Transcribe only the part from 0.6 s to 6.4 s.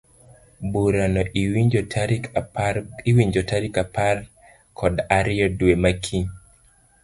Burano iwinjo tarik apar kod ariyo dwe makiny.